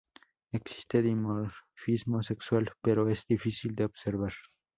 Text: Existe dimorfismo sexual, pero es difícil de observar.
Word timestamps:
Existe 0.51 1.03
dimorfismo 1.03 2.23
sexual, 2.23 2.71
pero 2.81 3.07
es 3.07 3.27
difícil 3.27 3.75
de 3.75 3.85
observar. 3.85 4.33